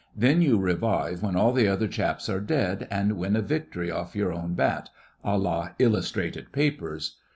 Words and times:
Then 0.15 0.41
you 0.41 0.57
revive 0.57 1.21
when 1.21 1.35
all 1.35 1.51
the 1.53 1.67
other 1.67 1.87
chaps 1.87 2.27
are 2.27 2.39
dead, 2.39 2.87
and 2.89 3.19
win 3.19 3.35
a 3.35 3.41
victory 3.43 3.91
off 3.91 4.15
your 4.15 4.33
own 4.33 4.55
bat—à 4.55 5.37
la 5.39 5.73
illustrated 5.77 6.51
papers. 6.51 7.17